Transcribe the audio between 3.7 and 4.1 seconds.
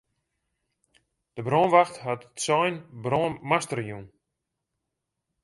jûn.